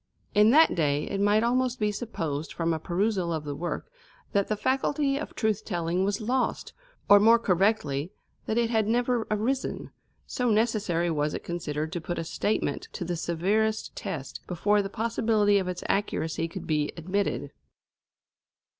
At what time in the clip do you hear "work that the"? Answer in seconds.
3.53-4.55